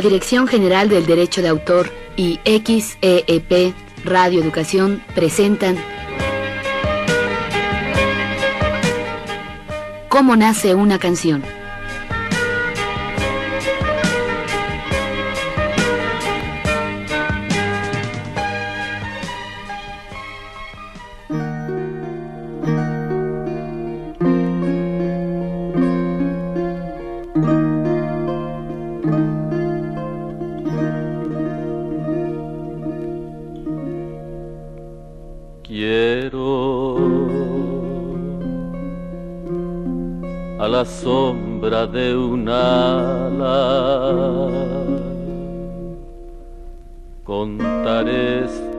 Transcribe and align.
La 0.00 0.04
Dirección 0.08 0.48
General 0.48 0.88
del 0.88 1.04
Derecho 1.04 1.42
de 1.42 1.48
Autor 1.48 1.92
y 2.16 2.40
XEEP 2.46 3.74
Radio 4.02 4.40
Educación 4.40 5.04
presentan 5.14 5.76
¿Cómo 10.08 10.36
nace 10.36 10.74
una 10.74 10.98
canción? 10.98 11.59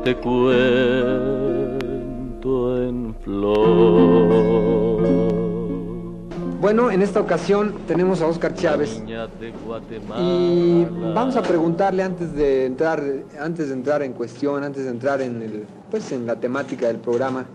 Este 0.03 0.15
cuento 0.15 1.77
en 2.83 3.13
flor. 3.23 3.61
Bueno, 6.59 6.89
en 6.89 7.03
esta 7.03 7.19
ocasión 7.19 7.75
tenemos 7.87 8.19
a 8.23 8.25
Oscar 8.25 8.55
Chávez 8.55 8.99
y 10.19 10.85
vamos 11.13 11.35
a 11.35 11.43
preguntarle 11.43 12.01
antes 12.01 12.33
de 12.33 12.65
entrar, 12.65 13.03
antes 13.39 13.67
de 13.67 13.75
entrar 13.75 14.01
en 14.01 14.13
cuestión, 14.13 14.63
antes 14.63 14.85
de 14.85 14.89
entrar 14.89 15.21
en 15.21 15.39
el, 15.39 15.67
pues 15.91 16.11
en 16.11 16.25
la 16.25 16.35
temática 16.35 16.87
del 16.87 16.97
programa, 16.97 17.45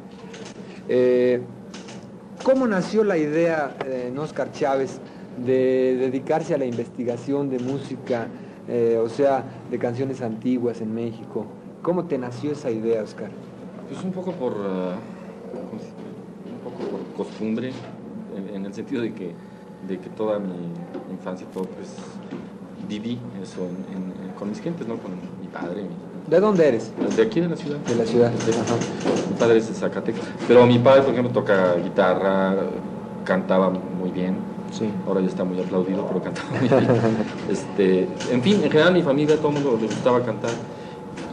eh, 0.89 1.41
¿cómo 2.45 2.69
nació 2.69 3.03
la 3.03 3.19
idea 3.19 3.75
eh, 3.85 4.07
en 4.09 4.19
Oscar 4.21 4.53
Chávez 4.53 5.01
de 5.45 5.97
dedicarse 5.99 6.55
a 6.55 6.59
la 6.59 6.67
investigación 6.67 7.51
de 7.51 7.59
música, 7.59 8.29
eh, 8.69 9.01
o 9.03 9.09
sea, 9.09 9.43
de 9.69 9.81
canciones 9.81 10.23
antiguas 10.23 10.81
en 10.81 10.95
México? 10.95 11.47
¿Cómo 11.83 12.05
te 12.05 12.19
nació 12.19 12.53
esa 12.53 12.71
idea, 12.71 13.03
Oscar? 13.03 13.31
Pues 13.89 14.03
un 14.05 14.13
poco 14.13 14.33
por, 14.33 14.53
ah, 14.55 14.97
¿cómo 15.53 15.81
se 15.81 15.87
dice? 15.87 15.95
un 16.53 16.59
poco 16.73 16.91
por 16.91 17.01
costumbre, 17.27 17.73
en, 18.37 18.55
en 18.57 18.67
el 18.67 18.75
sentido 18.75 19.03
de 19.03 19.13
que, 19.13 19.33
de 19.87 19.99
que 19.99 20.11
toda 20.11 20.39
mi 20.39 20.55
infancia, 21.13 21.47
todo 21.53 21.65
pues 21.65 21.89
viví 22.89 23.19
eso 23.43 23.61
en- 23.61 23.95
en- 23.97 24.29
en- 24.29 24.33
con 24.39 24.49
mis 24.49 24.61
gentes, 24.61 24.87
¿no? 24.89 24.97
Con 24.97 25.13
mi 25.41 25.47
padre, 25.53 25.83
mi- 25.83 26.31
¿De 26.31 26.41
dónde 26.41 26.67
eres? 26.67 26.91
de 27.17 27.23
aquí 27.23 27.41
de 27.41 27.49
la 27.49 27.57
ciudad. 27.57 27.79
De 27.79 27.95
la 27.95 28.05
ciudad. 28.05 28.33
Sí. 28.45 28.51
Ajá. 28.51 28.75
Mi 29.31 29.37
padre 29.39 29.59
es 29.59 29.69
de 29.69 29.75
Zacatecas. 29.75 30.25
Pero 30.49 30.67
mi 30.67 30.79
padre, 30.81 31.03
por 31.03 31.13
ejemplo, 31.13 31.33
toca 31.33 31.75
guitarra, 31.77 32.57
cantaba 33.25 33.71
muy 33.71 34.11
bien. 34.11 34.35
Sí. 34.73 34.91
Ahora 35.07 35.21
ya 35.21 35.29
está 35.29 35.45
muy 35.45 35.61
aplaudido, 35.61 36.05
pero 36.09 36.21
cantaba 36.23 36.49
muy 36.59 36.69
bien. 36.69 36.87
Este, 37.49 38.09
en 38.33 38.43
fin, 38.43 38.57
en 38.65 38.71
general 38.73 38.93
mi 38.93 39.03
familia, 39.03 39.37
todo 39.37 39.49
el 39.51 39.55
mundo 39.55 39.79
le 39.81 39.87
gustaba 39.87 40.21
cantar. 40.25 40.51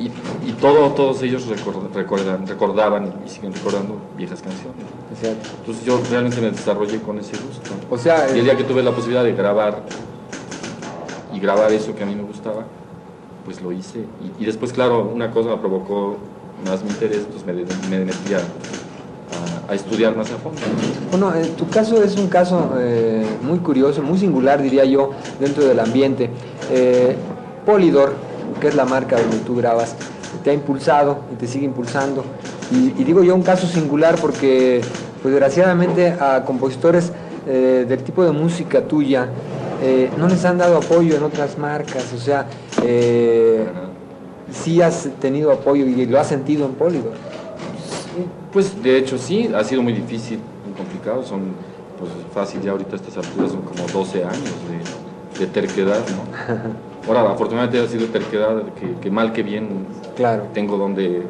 Y, 0.04 0.50
y 0.50 0.52
todo, 0.60 0.90
todos 0.92 1.22
ellos 1.22 1.48
recor- 1.48 1.90
recuerdan, 1.94 2.46
recordaban 2.46 3.14
y 3.26 3.30
siguen 3.30 3.54
recordando 3.54 3.96
viejas 4.18 4.42
canciones. 4.42 4.84
Exacto. 5.14 5.50
Entonces 5.62 5.86
yo 5.86 6.02
realmente 6.12 6.42
me 6.42 6.52
desarrollé 6.52 7.00
con 7.00 7.20
ese 7.20 7.38
gusto. 7.38 7.70
O 7.90 7.98
sea, 7.98 8.28
Y 8.30 8.32
el 8.34 8.38
eh, 8.40 8.44
día 8.44 8.58
que 8.58 8.64
tuve 8.66 8.84
la 8.84 8.92
posibilidad 8.92 9.24
de 9.24 9.32
grabar 9.34 9.84
y 11.34 11.40
grabar 11.40 11.72
eso 11.72 11.96
que 11.96 12.04
a 12.04 12.06
mí 12.06 12.16
me 12.16 12.24
gustaba, 12.24 12.66
pues 13.46 13.62
lo 13.62 13.72
hice. 13.72 14.00
Y, 14.40 14.44
y 14.44 14.46
después, 14.46 14.74
claro, 14.74 15.10
una 15.14 15.32
cosa 15.32 15.50
me 15.52 15.58
provocó 15.58 16.18
más 16.66 16.84
mi 16.84 16.90
interés, 16.90 17.26
pues 17.32 17.46
me, 17.46 17.54
me 17.90 18.04
metí 18.06 18.34
a, 18.34 18.40
a- 18.40 19.72
a 19.72 19.76
estudiar 19.76 20.16
más 20.18 20.30
a 20.32 20.36
fondo. 20.38 20.60
Bueno, 21.12 21.34
eh, 21.34 21.46
tu 21.58 21.68
caso 21.70 22.04
es 22.04 22.18
un 22.18 22.28
caso 22.28 22.74
eh, 22.78 23.26
muy 23.42 23.60
curioso, 23.60 24.02
muy 24.02 24.18
singular, 24.18 24.62
diría 24.62 24.84
yo, 24.86 25.12
dentro 25.40 25.64
del 25.64 25.80
ambiente. 25.80 26.30
Eh, 26.72 27.16
Polydor, 27.66 28.14
que 28.60 28.68
es 28.68 28.76
la 28.76 28.86
marca 28.86 29.20
donde 29.20 29.38
tú 29.40 29.56
grabas, 29.56 29.96
te 30.44 30.50
ha 30.50 30.54
impulsado 30.54 31.20
y 31.32 31.36
te 31.36 31.48
sigue 31.48 31.66
impulsando. 31.66 32.24
Y, 32.72 33.02
y 33.02 33.04
digo 33.04 33.24
yo 33.24 33.36
un 33.36 33.44
caso 33.44 33.68
singular 33.68 34.16
porque, 34.20 34.82
pues 35.22 35.34
desgraciadamente, 35.34 36.16
a 36.20 36.44
compositores 36.46 37.12
eh, 37.46 37.86
del 37.88 38.04
tipo 38.04 38.24
de 38.24 38.32
música 38.32 38.88
tuya 38.88 39.28
eh, 39.82 40.10
no 40.18 40.30
les 40.30 40.46
han 40.46 40.58
dado 40.58 40.78
apoyo 40.78 41.16
en 41.18 41.24
otras 41.24 41.58
marcas. 41.58 42.14
O 42.14 42.18
sea, 42.18 42.48
eh, 42.84 43.66
sí 44.50 44.82
has 44.82 45.10
tenido 45.20 45.52
apoyo 45.52 45.86
y 45.86 46.06
lo 46.06 46.20
has 46.20 46.28
sentido 46.28 46.66
en 46.66 46.74
Polydor. 46.74 47.14
Pues 48.54 48.82
de 48.82 48.98
hecho 48.98 49.18
sí, 49.18 49.52
ha 49.54 49.64
sido 49.64 49.82
muy 49.82 49.94
difícil, 49.94 50.40
muy 50.66 50.74
complicado, 50.78 51.24
son 51.24 51.54
pues 52.00 52.12
fácil 52.34 52.62
ya 52.62 52.72
ahorita 52.72 52.96
estas 52.96 53.18
alturas 53.18 53.52
son 53.52 53.62
como 53.62 53.88
12 53.88 54.24
años 54.24 54.54
de, 55.34 55.40
de 55.40 55.48
terquedad, 55.48 56.00
¿no? 56.10 56.84
Ahora, 57.08 57.32
afortunadamente 57.32 57.80
ha 57.80 57.88
sido 57.88 58.08
terquedad 58.08 58.64
que, 58.80 58.94
que 59.02 59.12
mal 59.12 59.34
que 59.34 59.44
bien 59.44 59.86
Claro. 60.16 60.44
tengo 60.54 60.78
donde 60.78 61.24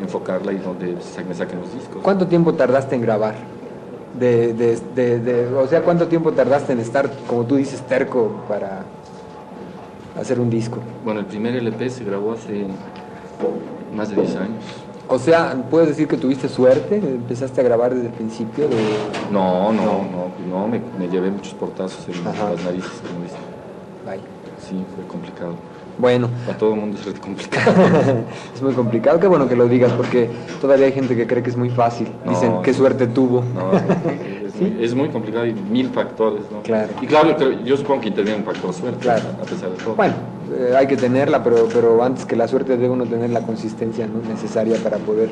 enfocarla 0.00 0.52
y 0.52 0.58
donde 0.58 0.94
me 1.28 1.34
saquen 1.34 1.60
los 1.60 1.72
discos. 1.74 2.02
¿Cuánto 2.02 2.26
tiempo 2.26 2.54
tardaste 2.54 2.94
en 2.94 3.02
grabar? 3.02 3.34
De, 4.18 4.52
de- 4.54 4.78
de- 4.94 5.18
de- 5.20 5.46
o 5.54 5.66
sea, 5.66 5.82
¿cuánto 5.82 6.06
tiempo 6.08 6.32
tardaste 6.32 6.72
en 6.72 6.80
estar, 6.80 7.10
como 7.26 7.44
tú 7.44 7.56
dices, 7.56 7.80
terco 7.82 8.30
para 8.48 8.82
hacer 10.20 10.38
un 10.40 10.50
disco? 10.50 10.78
Bueno, 11.04 11.20
el 11.20 11.26
primer 11.26 11.54
LP 11.56 11.90
se 11.90 12.04
grabó 12.04 12.32
hace 12.32 12.66
más 13.94 14.10
de 14.10 14.16
10 14.16 14.36
años. 14.36 14.64
O 15.08 15.18
sea, 15.18 15.56
¿puedes 15.70 15.88
decir 15.88 16.06
que 16.06 16.16
tuviste 16.16 16.48
suerte? 16.48 16.96
¿Empezaste 16.96 17.60
a 17.60 17.64
grabar 17.64 17.94
desde 17.94 18.08
el 18.08 18.12
principio? 18.12 18.66
No, 19.32 19.72
no, 19.72 19.82
no, 19.82 20.30
no, 20.50 20.68
me, 20.68 20.80
me 20.98 21.08
llevé 21.08 21.30
muchos 21.30 21.54
portazos 21.54 22.06
en 22.08 22.26
Ajá. 22.26 22.50
las 22.50 22.64
narices, 22.64 22.92
como 23.08 23.24
dicen. 23.24 23.38
Vaya. 24.04 24.22
Sí, 24.68 24.84
fue 24.94 25.06
complicado. 25.06 25.54
Bueno, 25.98 26.28
Para 26.46 26.56
todo 26.58 26.74
el 26.74 26.80
mundo 26.80 26.96
es 27.04 27.18
complicado. 27.18 27.72
es 28.54 28.62
muy 28.62 28.72
complicado. 28.72 29.18
Qué 29.18 29.26
bueno 29.26 29.48
que 29.48 29.56
lo 29.56 29.66
digas, 29.66 29.92
porque 29.92 30.30
todavía 30.60 30.86
hay 30.86 30.92
gente 30.92 31.16
que 31.16 31.26
cree 31.26 31.42
que 31.42 31.50
es 31.50 31.56
muy 31.56 31.70
fácil. 31.70 32.08
No, 32.24 32.30
Dicen, 32.30 32.52
qué 32.62 32.72
suerte 32.72 33.08
tuvo. 33.08 33.42
No, 33.54 33.72
es, 34.46 34.52
¿Sí? 34.52 34.64
muy, 34.64 34.84
es 34.84 34.94
muy 34.94 35.08
complicado 35.08 35.44
y 35.46 35.52
mil 35.54 35.88
factores, 35.90 36.42
¿no? 36.52 36.62
Claro. 36.62 36.90
Y 37.02 37.06
claro, 37.06 37.36
yo 37.64 37.76
supongo 37.76 38.02
que 38.02 38.08
interviene 38.08 38.38
un 38.38 38.44
factor 38.44 38.72
suerte, 38.72 39.00
Claro. 39.00 39.24
a 39.42 39.44
pesar 39.44 39.70
de 39.70 39.76
todo. 39.82 39.96
Bueno, 39.96 40.14
eh, 40.56 40.74
hay 40.76 40.86
que 40.86 40.96
tenerla, 40.96 41.42
pero, 41.42 41.66
pero 41.72 42.00
antes 42.04 42.24
que 42.24 42.36
la 42.36 42.46
suerte 42.46 42.76
debe 42.76 42.90
uno 42.90 43.04
tener 43.04 43.30
la 43.30 43.40
consistencia 43.40 44.06
¿no? 44.06 44.20
necesaria 44.28 44.76
para 44.82 44.98
poder, 44.98 45.30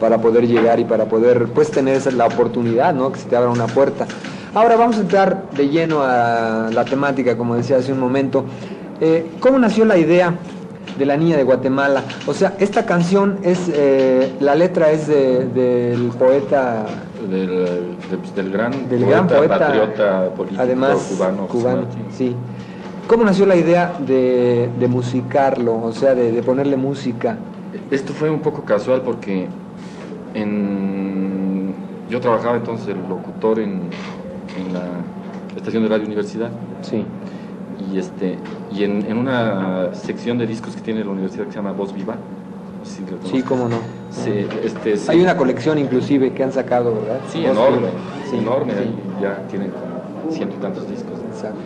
para 0.00 0.18
poder 0.18 0.46
llegar 0.48 0.80
y 0.80 0.84
para 0.84 1.04
poder 1.04 1.46
pues 1.54 1.70
tener 1.70 1.96
esa, 1.96 2.10
la 2.10 2.26
oportunidad, 2.26 2.94
¿no? 2.94 3.12
que 3.12 3.20
se 3.20 3.28
te 3.28 3.36
abra 3.36 3.50
una 3.50 3.66
puerta. 3.66 4.06
Ahora 4.54 4.76
vamos 4.76 4.96
a 4.96 5.00
entrar 5.00 5.44
de 5.56 5.68
lleno 5.68 6.02
a 6.02 6.70
la 6.72 6.84
temática, 6.84 7.36
como 7.36 7.54
decía 7.54 7.76
hace 7.76 7.92
un 7.92 8.00
momento. 8.00 8.44
Eh, 9.00 9.30
¿Cómo 9.38 9.58
nació 9.58 9.84
la 9.84 9.96
idea 9.96 10.34
de 10.98 11.06
la 11.06 11.16
niña 11.16 11.36
de 11.36 11.44
Guatemala? 11.44 12.02
O 12.26 12.34
sea, 12.34 12.54
esta 12.58 12.84
canción 12.84 13.38
es, 13.44 13.70
eh, 13.72 14.32
la 14.40 14.54
letra 14.56 14.90
es 14.90 15.06
de- 15.06 15.46
del 15.46 16.08
poeta 16.18 16.84
Del, 17.30 17.46
de- 17.48 18.42
del 18.42 18.50
gran, 18.50 18.88
del 18.88 19.06
gran 19.06 19.26
poeta, 19.28 19.58
patriota 19.58 20.28
político 20.36 20.62
además 20.62 20.96
cubano. 21.14 21.46
Cubano, 21.46 21.82
sí. 22.16 22.34
¿Cómo 23.06 23.24
nació 23.24 23.46
la 23.46 23.56
idea 23.56 23.92
de, 24.06 24.68
de 24.78 24.88
musicarlo, 24.88 25.80
o 25.82 25.92
sea, 25.92 26.14
de, 26.14 26.32
de 26.32 26.42
ponerle 26.42 26.76
música? 26.76 27.36
Esto 27.90 28.12
fue 28.12 28.30
un 28.30 28.40
poco 28.40 28.62
casual 28.64 29.02
porque 29.02 29.46
en, 30.34 31.74
yo 32.08 32.20
trabajaba 32.20 32.56
entonces 32.56 32.88
el 32.88 32.98
locutor 33.08 33.58
en, 33.58 33.80
en 34.56 34.72
la 34.72 34.84
estación 35.56 35.82
de 35.82 35.88
Radio 35.88 36.06
Universidad 36.06 36.50
Sí. 36.82 37.04
y, 37.92 37.98
este, 37.98 38.36
y 38.72 38.84
en, 38.84 39.04
en 39.06 39.16
una 39.16 39.94
sección 39.94 40.38
de 40.38 40.46
discos 40.46 40.74
que 40.74 40.80
tiene 40.82 41.04
la 41.04 41.10
universidad 41.10 41.44
que 41.46 41.52
se 41.52 41.56
llama 41.56 41.72
Voz 41.72 41.92
Viva. 41.92 42.16
Sí, 43.24 43.42
cómo 43.42 43.68
no. 43.68 43.76
se- 44.10 44.46
este, 44.64 44.96
se- 44.96 45.12
Hay 45.12 45.20
una 45.20 45.36
colección 45.36 45.78
inclusive 45.78 46.32
que 46.32 46.42
han 46.42 46.52
sacado, 46.52 46.94
¿verdad? 46.94 47.20
Sí, 47.28 47.42
Dos, 47.42 47.50
enorme, 47.52 47.88
sí, 48.30 48.36
enorme, 48.38 48.72
sí. 48.72 48.94
ya 49.22 49.36
tienen 49.48 49.70
como 49.70 50.32
ciento 50.32 50.56
y 50.56 50.60
tantos 50.60 50.88
discos. 50.88 51.18
Exacto. 51.30 51.58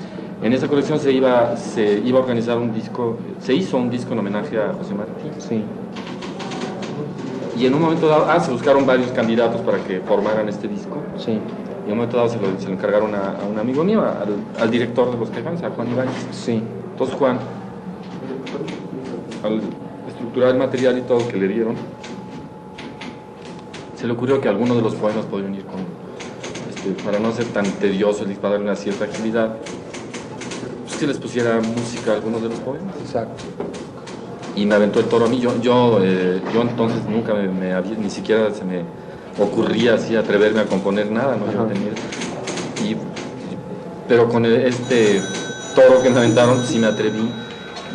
En 0.43 0.53
esa 0.53 0.67
colección 0.69 0.99
se 0.99 1.13
iba, 1.13 1.57
se 1.57 2.01
iba 2.05 2.19
a 2.19 2.23
organizar 2.23 2.59
un 2.59 2.75
disco, 2.75 3.17
se 3.41 3.55
hizo 3.55 3.77
un 3.79 3.91
disco 3.91 4.13
en 4.13 4.19
homenaje 4.19 4.59
a 4.59 4.73
José 4.75 4.95
Martí. 4.95 5.31
Sí. 5.39 5.63
Y 7.57 7.67
en 7.67 7.75
un 7.75 7.83
momento 7.83 8.09
dado, 8.09 8.27
ah, 8.29 8.41
se 8.41 8.51
buscaron 8.51 8.85
varios 8.85 9.11
candidatos 9.13 9.61
para 9.61 9.79
que 9.79 10.01
formaran 10.01 10.49
este 10.49 10.67
disco. 10.69 10.97
Sí. 11.17 11.33
Y 11.33 11.87
en 11.87 11.93
un 11.93 11.99
momento 11.99 12.17
dado 12.17 12.29
se 12.29 12.39
lo, 12.41 12.59
se 12.59 12.67
lo 12.67 12.73
encargaron 12.73 13.15
a, 13.15 13.39
a 13.41 13.45
un 13.45 13.59
amigo 13.59 13.85
mío, 13.85 14.03
al, 14.03 14.63
al 14.63 14.71
director 14.71 15.11
de 15.11 15.19
los 15.19 15.31
Caifanes, 15.31 15.63
a 15.63 15.71
Juan 15.71 15.91
Ibáñez. 15.91 16.15
Sí. 16.33 16.63
Entonces 16.93 17.17
Juan, 17.17 17.39
al 19.45 19.61
estructurar 20.09 20.51
el 20.51 20.59
material 20.59 20.99
y 20.99 21.03
todo 21.03 21.27
que 21.29 21.37
le 21.37 21.49
dieron, 21.49 21.75
se 23.97 24.07
le 24.07 24.13
ocurrió 24.13 24.41
que 24.41 24.49
algunos 24.49 24.77
de 24.77 24.83
los 24.83 24.95
poemas 24.95 25.25
podrían 25.27 25.55
ir 25.55 25.65
con, 25.65 25.81
este, 26.69 27.03
para 27.05 27.19
no 27.19 27.33
ser 27.33 27.47
tan 27.47 27.65
tedioso, 27.65 28.25
para 28.41 28.55
darle 28.55 28.67
una 28.67 28.77
cierta 28.77 29.05
agilidad, 29.05 29.57
pues 30.85 30.97
que 30.97 31.07
les 31.07 31.19
pusiera 31.19 31.61
música 31.61 32.13
a 32.13 32.15
algunos 32.15 32.43
de 32.43 32.49
los 32.49 32.59
poemas. 32.59 32.95
Exacto. 33.01 33.45
Y 34.57 34.67
me 34.67 34.75
aventó 34.75 35.01
el 35.01 35.07
toro 35.07 35.27
a 35.27 35.29
mí. 35.29 35.41
Yo, 35.41 35.61
yo, 35.61 35.99
eh, 36.03 36.41
yo 36.53 36.63
entonces 36.63 37.05
nunca 37.09 37.35
me, 37.35 37.49
me 37.49 37.73
había, 37.73 37.97
ni 37.97 38.11
siquiera 38.11 38.53
se 38.53 38.65
me 38.65 38.83
ocurría 39.43 39.95
así 39.95 40.15
atreverme 40.17 40.61
a 40.61 40.65
componer 40.67 41.11
nada, 41.11 41.37
¿no? 41.37 41.53
Yo 41.53 41.65
tenía- 41.65 41.91
y, 42.89 42.97
pero 44.09 44.29
con 44.29 44.45
el- 44.45 44.63
este 44.67 45.21
toro 45.75 46.01
que 46.03 46.11
me 46.11 46.19
aventaron 46.19 46.65
sí 46.65 46.79
me 46.79 46.87
atreví. 46.87 47.29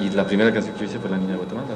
Y 0.02 0.10
la 0.12 0.26
primera 0.26 0.52
canción 0.54 0.74
que 0.76 0.82
yo 0.82 0.86
hice 0.88 1.00
fue 1.00 1.10
La 1.10 1.18
Niña 1.18 1.32
de 1.34 1.38
Guatemala. 1.38 1.68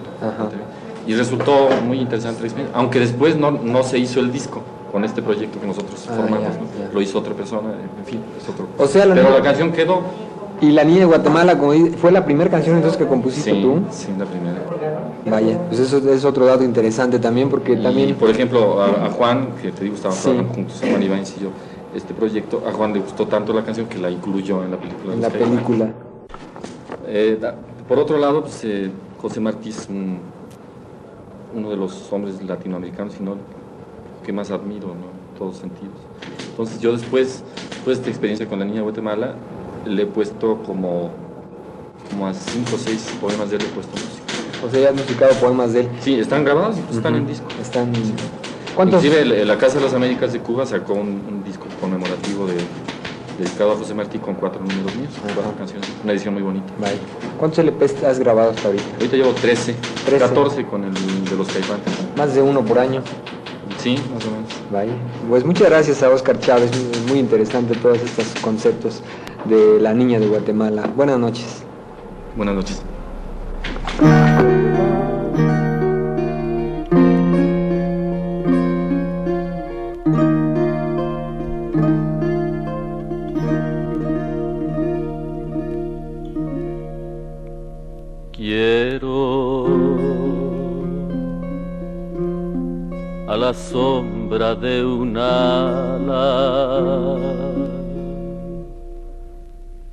Y 1.06 1.14
resultó 1.16 1.70
muy 1.86 2.00
interesante 2.00 2.40
la 2.42 2.48
experiencia, 2.48 2.78
aunque 2.80 3.00
después 3.00 3.36
no, 3.36 3.52
no 3.52 3.84
se 3.84 4.00
hizo 4.00 4.22
el 4.22 4.32
disco 4.32 4.62
con 4.92 5.04
este 5.04 5.22
proyecto 5.22 5.60
que 5.60 5.68
nosotros 5.68 6.06
Ah, 6.10 6.14
formamos. 6.16 6.42
ya, 6.44 6.50
¿no? 6.50 6.88
ya. 6.88 6.94
Lo 6.94 7.02
hizo 7.02 7.20
otra 7.20 7.34
persona, 7.34 7.70
en 8.00 8.06
fin, 8.06 8.22
es 8.42 8.48
otro. 8.48 8.68
O 8.78 8.88
sea, 8.88 9.06
la 9.06 9.14
pero 9.16 9.28
niña- 9.28 9.40
la 9.40 9.44
canción 9.44 9.72
quedó. 9.74 10.02
Y 10.63 10.71
La 10.71 10.86
Niña 10.86 11.00
de 11.00 11.06
Guatemala, 11.06 11.57
como 11.57 11.74
dice, 11.74 11.98
fue 11.98 12.10
la 12.13 12.24
primera 12.24 12.50
canción 12.50 12.77
entonces 12.77 12.98
que 12.98 13.06
compusiste 13.06 13.51
Sí, 13.51 13.62
tú. 13.62 13.81
sí, 13.92 14.07
la 14.18 14.24
primera. 14.24 14.62
Vaya, 15.25 15.60
pues 15.68 15.81
eso 15.81 15.98
es 16.10 16.24
otro 16.24 16.45
dato 16.45 16.63
interesante 16.63 17.19
también 17.19 17.50
porque 17.50 17.74
Y, 17.74 17.83
también... 17.83 18.15
por 18.15 18.30
ejemplo, 18.30 18.81
a, 18.81 19.07
a 19.07 19.10
Juan, 19.10 19.50
que 19.62 19.74
te 19.74 19.83
digo, 19.83 19.95
estábamos 19.95 20.19
Sí. 20.21 20.30
trabajando 20.30 20.54
juntos, 20.54 20.81
a 20.81 20.88
Juan 20.89 21.04
Ibáñez 21.04 21.36
y 21.38 21.42
yo, 21.44 21.50
este 21.94 22.13
proyecto, 22.13 22.63
a 22.65 22.71
Juan 22.71 22.94
le 22.94 23.00
gustó 23.00 23.27
tanto 23.27 23.51
la 23.51 23.65
canción 23.65 23.88
que 23.88 23.98
la 23.98 24.10
incluyó 24.10 24.63
en 24.63 24.71
la 24.71 24.77
película. 24.77 25.13
En 25.13 25.21
la 25.21 25.30
película. 25.30 25.92
Eh, 27.07 27.38
da- 27.42 27.56
por 27.89 28.00
otro 28.00 28.18
lado, 28.18 28.44
pues, 28.44 28.62
eh, 28.63 28.89
José 29.21 29.42
Martí 29.42 29.68
es 29.69 29.86
un- 29.89 30.19
uno 31.54 31.69
de 31.71 31.75
los 31.75 32.12
hombres 32.13 32.42
latinoamericanos, 32.42 33.15
sino 33.15 33.36
que 34.25 34.31
más 34.31 34.50
admiro, 34.50 34.88
¿no? 34.88 34.94
en 35.33 35.38
todos 35.38 35.57
sentidos. 35.57 35.95
Entonces 36.51 36.80
yo 36.80 36.94
después, 36.94 37.44
después 37.69 37.98
de 37.98 38.01
esta 38.01 38.10
experiencia 38.10 38.48
con 38.48 38.60
la 38.60 38.65
niña 38.65 38.77
de 38.77 38.83
Guatemala, 38.83 39.33
le 39.86 40.04
he 40.04 40.06
puesto 40.06 40.62
como, 40.64 41.12
como 42.10 42.28
a 42.28 42.34
cinco 42.34 42.76
o 42.76 42.78
seis 42.78 43.14
poemas 43.20 43.50
de 43.50 43.58
él, 43.58 43.64
le 43.64 43.70
he 43.70 43.72
puesto 43.72 43.92
música. 43.92 44.24
O 44.66 44.70
sea, 44.70 44.80
ya 44.80 44.90
has 44.90 44.96
musicado 44.96 45.34
poemas 45.36 45.74
de 45.74 45.82
él. 45.82 45.90
Sí, 46.02 46.20
están 46.20 46.46
grabados 46.46 46.78
y 46.78 46.82
pues, 46.82 46.98
están 46.98 47.16
en 47.16 47.28
disco. 47.28 47.48
Están... 47.62 47.92
¿Cuántos? 48.76 49.04
Inclusive 49.04 49.46
la 49.46 49.58
Casa 49.58 49.78
de 49.78 49.86
las 49.86 49.94
Américas 49.94 50.34
de 50.34 50.40
Cuba 50.40 50.66
sacó 50.66 50.94
un, 50.94 51.22
un 51.30 51.44
disco 51.44 51.66
conmemorativo 51.80 52.48
de, 52.48 52.56
dedicado 53.38 53.74
a 53.74 53.76
José 53.76 53.94
Martí 53.94 54.20
con 54.20 54.36
cuatro 54.36 54.62
números 54.62 54.96
míos, 54.96 55.12
Ajá. 55.24 55.34
cuatro 55.36 55.56
canciones, 55.58 55.90
una 56.04 56.14
edición 56.14 56.34
muy 56.34 56.44
bonita. 56.44 56.74
Vaya. 56.80 56.98
¿Cuántos 57.38 57.64
LPs 57.64 58.04
has 58.04 58.20
grabado 58.20 58.52
hasta 58.52 58.68
ahorita? 58.68 58.86
Ahorita 58.96 59.18
llevo 59.18 59.32
13, 59.32 59.76
13. 60.06 60.26
14 60.26 60.66
con 60.66 60.84
el 60.86 60.94
de 60.94 61.36
los 61.36 61.48
caifanes. 61.48 61.86
Más 62.18 62.34
de 62.34 62.42
uno 62.42 62.64
por 62.64 62.80
año. 62.80 63.02
Sí, 63.78 63.96
más 64.14 64.26
o 64.26 64.32
menos. 64.32 64.50
Vaya. 64.72 64.94
Pues 65.30 65.44
muchas 65.44 65.70
gracias 65.70 66.04
a 66.04 66.10
Oscar 66.10 66.40
Chávez, 66.40 66.72
muy 67.08 67.20
interesante 67.20 67.76
todos 67.76 67.98
estos 68.02 68.28
conceptos 68.42 69.02
de 69.45 69.80
la 69.80 69.94
niña 69.94 70.19
de 70.19 70.28
Guatemala. 70.28 70.90
Buenas 70.95 71.19
noches. 71.19 71.63
Buenas 72.36 72.56
noches. 72.56 72.81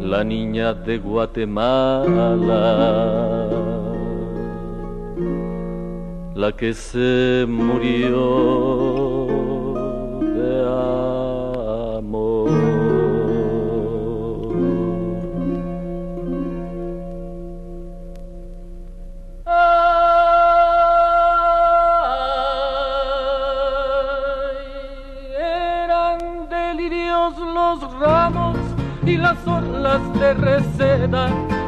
La 0.01 0.23
niña 0.25 0.75
de 0.75 0.99
Guatemala 0.99 2.35
la 6.35 6.51
que 6.53 6.75
se 6.75 7.47
murió 7.49 8.84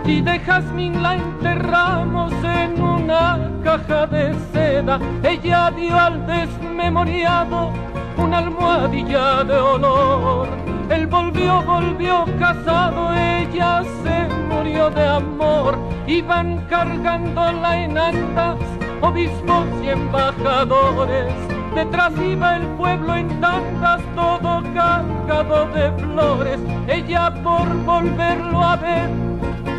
y 0.04 0.20
de 0.20 0.38
jazmín 0.40 1.02
la 1.02 1.14
enterramos 1.14 2.32
en 2.44 2.80
una 2.80 3.50
caja 3.62 4.06
de 4.06 4.34
seda. 4.52 4.98
Ella 5.22 5.70
dio 5.70 5.98
al 5.98 6.26
desmemoriado 6.26 7.70
una 8.16 8.38
almohadilla 8.38 9.44
de 9.44 9.58
olor. 9.58 10.48
Él 10.90 11.06
volvió, 11.06 11.62
volvió 11.62 12.24
casado, 12.38 13.12
ella 13.14 13.82
se 14.02 14.28
murió 14.48 14.90
de 14.90 15.06
amor. 15.06 15.78
Iban 16.06 16.58
cargándola 16.68 17.84
en 17.84 17.98
andas, 17.98 18.58
obispos 19.00 19.66
y 19.82 19.88
embajadores. 19.88 21.55
Detrás 21.76 22.14
iba 22.18 22.56
el 22.56 22.66
pueblo 22.78 23.14
en 23.14 23.28
tandas, 23.38 24.00
todo 24.14 24.62
cargado 24.72 25.66
de 25.74 25.92
flores. 25.92 26.58
Ella 26.88 27.30
por 27.44 27.68
volverlo 27.84 28.62
a 28.62 28.76
ver, 28.76 29.10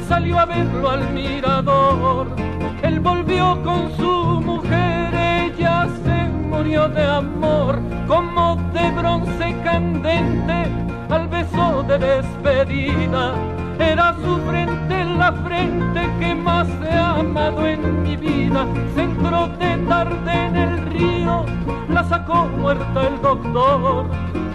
salió 0.07 0.38
a 0.38 0.45
verlo 0.45 0.91
al 0.91 1.09
mirador. 1.11 2.27
Él 2.83 2.99
volvió 2.99 3.59
con 3.63 3.91
su 3.97 4.41
mujer, 4.45 5.11
ella 5.15 5.88
se 6.05 6.29
murió 6.47 6.88
de 6.88 7.03
amor, 7.03 7.79
como 8.07 8.57
de 8.74 8.91
bronce 8.91 9.55
candente 9.63 10.87
al 11.09 11.27
beso 11.27 11.83
de 11.87 11.97
despedida. 11.97 13.33
Era 13.79 14.13
su 14.23 14.37
frente 14.49 15.05
la 15.17 15.31
frente 15.31 16.09
que 16.19 16.35
más 16.35 16.67
he 16.83 16.97
amado 16.97 17.65
en 17.65 18.03
mi 18.03 18.15
vida. 18.17 18.65
Se 18.95 19.03
entró 19.03 19.47
de 19.59 19.77
tarde 19.87 20.33
en 20.33 20.55
el 20.55 20.85
río, 20.87 21.45
la 21.89 22.03
sacó 22.03 22.45
muerta 22.45 23.07
el 23.07 23.21
doctor. 23.21 24.05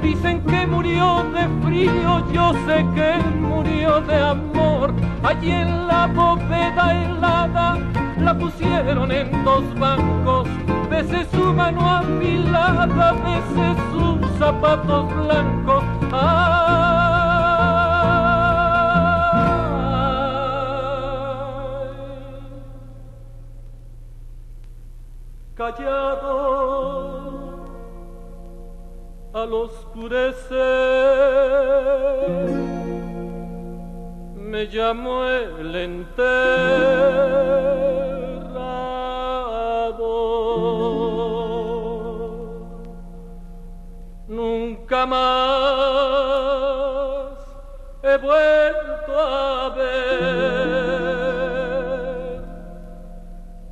Dicen 0.02 0.42
que 0.44 0.66
murió 0.66 1.24
de 1.32 1.46
frío, 1.64 2.32
yo 2.32 2.52
sé 2.66 2.84
que 2.94 3.18
murió 3.38 4.00
de 4.02 4.20
amor. 4.20 4.92
Allí 5.22 5.50
en 5.50 5.86
la 5.86 6.06
bóveda 6.08 7.04
helada 7.04 7.78
la 8.18 8.36
pusieron 8.36 9.10
en 9.12 9.44
dos 9.44 9.62
bancos. 9.78 10.48
Bese 10.90 11.24
su 11.32 11.52
mano 11.54 11.88
afilada, 11.88 13.12
bese 13.12 13.66
sus 13.92 14.38
zapatos 14.38 15.06
blancos. 15.14 16.01
Callado 25.54 26.52
al 29.32 29.52
oscurecer 29.54 30.52
me 34.36 34.68
llamó 34.68 35.24
el 35.24 35.74
enterrado. 35.74 36.42
Nunca 44.28 45.06
más 45.06 45.71
vuelto 48.18 49.18
a 49.18 49.68
ver 49.76 49.92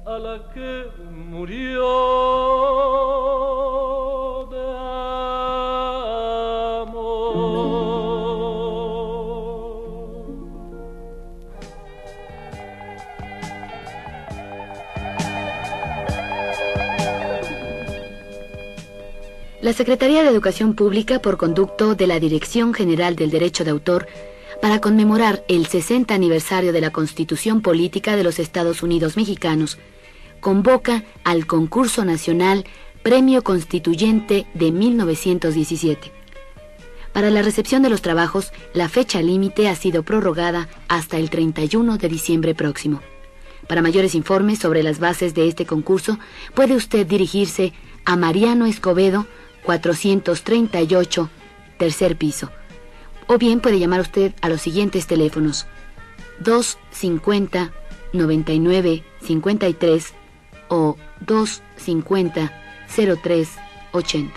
a 0.07 0.19
la 0.19 0.39
que 0.53 0.87
murió 1.11 1.87
de. 4.51 4.71
La 19.63 19.75
Secretaría 19.75 20.23
de 20.23 20.31
Educación 20.31 20.75
Pública, 20.75 21.21
por 21.21 21.37
conducto 21.37 21.95
de 21.95 22.07
la 22.07 22.19
Dirección 22.19 22.73
General 22.73 23.15
del 23.15 23.31
Derecho 23.31 23.63
de 23.63 23.71
Autor, 23.71 24.09
para 24.61 24.81
conmemorar 24.81 25.45
el 25.49 25.67
60 25.67 26.15
aniversario 26.15 26.73
de 26.73 26.81
la 26.81 26.91
Constitución 26.91 27.63
Política 27.63 28.17
de 28.17 28.25
los 28.25 28.39
Estados 28.39 28.83
Unidos 28.83 29.17
Mexicanos, 29.17 29.79
convoca 30.41 31.05
al 31.25 31.47
concurso 31.47 32.05
nacional 32.05 32.65
Premio 33.03 33.43
Constituyente 33.43 34.47
de 34.55 34.71
1917. 34.71 36.13
Para 37.13 37.31
la 37.31 37.43
recepción 37.43 37.83
de 37.83 37.91
los 37.91 38.03
trabajos, 38.03 38.53
la 38.73 38.89
fecha 38.89 39.21
límite 39.23 39.69
ha 39.69 39.75
sido 39.75 40.03
prorrogada 40.03 40.69
hasta 40.89 41.17
el 41.17 41.31
31 41.31 41.99
de 41.99 42.09
diciembre 42.09 42.55
próximo. 42.55 43.01
Para 43.67 43.83
mayores 43.83 44.15
informes 44.15 44.59
sobre 44.59 44.83
las 44.83 45.01
bases 45.01 45.35
de 45.35 45.49
este 45.49 45.65
concurso, 45.67 46.19
puede 46.55 46.75
usted 46.75 47.07
dirigirse 47.07 47.73
a 48.05 48.17
Mariano 48.17 48.67
Escobedo, 48.67 49.27
438, 49.65 51.31
tercer 51.79 52.17
piso. 52.17 52.51
O 53.33 53.39
bien 53.39 53.61
puede 53.61 53.79
llamar 53.79 54.01
usted 54.01 54.33
a 54.43 54.49
los 54.49 54.61
siguientes 54.61 55.07
teléfonos 55.07 55.69
250 56.41 57.71
99 58.13 59.05
53 59.23 60.15
o 60.67 60.97
250 61.21 62.53
03 63.23 63.49
80. 63.93 64.35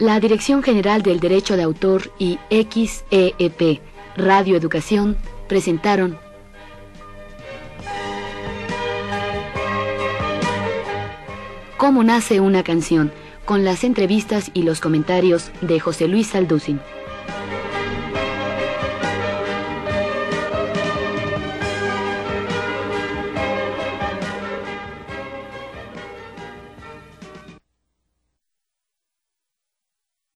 La 0.00 0.20
Dirección 0.20 0.62
General 0.62 1.00
del 1.00 1.18
Derecho 1.18 1.56
de 1.56 1.62
Autor 1.62 2.12
y 2.18 2.38
XEEP 2.50 3.80
Radio 4.18 4.58
Educación 4.58 5.16
presentaron 5.48 6.18
Cómo 11.82 12.04
nace 12.04 12.38
una 12.38 12.62
canción, 12.62 13.10
con 13.44 13.64
las 13.64 13.82
entrevistas 13.82 14.52
y 14.54 14.62
los 14.62 14.80
comentarios 14.80 15.50
de 15.62 15.80
José 15.80 16.06
Luis 16.06 16.28
Salducin. 16.28 16.78